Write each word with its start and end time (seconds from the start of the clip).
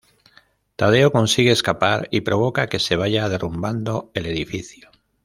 Tadeo 0.77 1.11
consigue 1.11 1.51
escapar 1.51 2.07
y 2.09 2.21
provoca 2.21 2.65
que 2.69 2.79
se 2.79 2.95
vaya 2.95 3.29
derrumbando 3.29 4.09
el 4.15 4.25
edificio. 4.25 4.89